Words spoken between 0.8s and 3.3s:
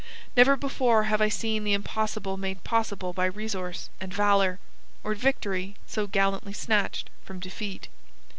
have I seen the impossible made possible by